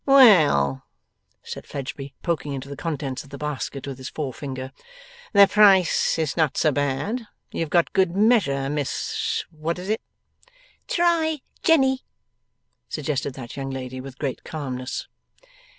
'Well,' 0.03 0.81
said 1.43 1.67
Fledgeby, 1.67 2.15
poking 2.23 2.53
into 2.53 2.67
the 2.69 2.75
contents 2.75 3.23
of 3.23 3.29
the 3.29 3.37
basket 3.37 3.85
with 3.85 3.99
his 3.99 4.09
forefinger, 4.09 4.71
'the 5.31 5.47
price 5.49 6.17
is 6.17 6.35
not 6.35 6.57
so 6.57 6.71
bad. 6.71 7.27
You 7.51 7.59
have 7.59 7.69
got 7.69 7.93
good 7.93 8.15
measure, 8.15 8.67
Miss 8.67 9.45
What 9.51 9.77
is 9.77 9.89
it.' 9.89 10.01
'Try 10.87 11.41
Jenny,' 11.61 12.03
suggested 12.89 13.35
that 13.35 13.55
young 13.55 13.69
lady 13.69 14.01
with 14.01 14.17
great 14.17 14.43
calmness. 14.43 15.07